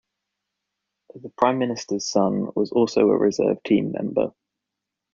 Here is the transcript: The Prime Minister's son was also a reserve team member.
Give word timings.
The 1.13 1.29
Prime 1.37 1.59
Minister's 1.59 2.09
son 2.09 2.47
was 2.55 2.71
also 2.71 3.01
a 3.01 3.15
reserve 3.19 3.61
team 3.63 3.91
member. 3.91 4.31